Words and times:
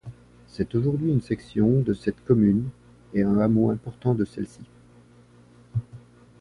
C'est 0.47 0.73
aujourd'hui 0.73 1.11
une 1.11 1.21
section 1.21 1.81
de 1.81 1.93
cette 1.93 2.25
commune 2.25 2.67
et 3.13 3.21
un 3.21 3.37
hameau 3.37 3.69
important 3.69 4.15
de 4.15 4.25
celle-ci. 4.25 4.63